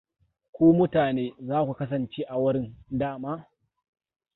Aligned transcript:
Ku 0.53 0.63
mutane 0.77 1.25
za 1.47 1.57
ku 1.67 1.73
kasance 1.79 2.21
a 2.33 2.35
wurin, 2.41 2.67
dama? 2.99 3.31